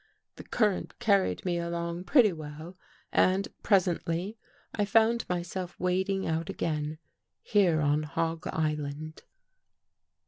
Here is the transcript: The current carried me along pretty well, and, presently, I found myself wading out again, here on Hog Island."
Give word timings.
The 0.37 0.43
current 0.43 0.97
carried 0.97 1.45
me 1.45 1.59
along 1.59 2.05
pretty 2.05 2.33
well, 2.33 2.75
and, 3.11 3.47
presently, 3.61 4.35
I 4.73 4.83
found 4.83 5.29
myself 5.29 5.79
wading 5.79 6.25
out 6.25 6.49
again, 6.49 6.97
here 7.43 7.81
on 7.81 8.01
Hog 8.01 8.47
Island." 8.47 9.21